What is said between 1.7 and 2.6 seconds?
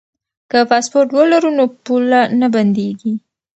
پوله نه